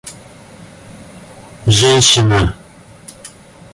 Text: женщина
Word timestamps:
женщина 1.75 2.55